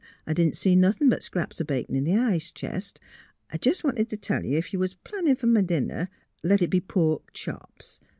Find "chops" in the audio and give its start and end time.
7.33-7.99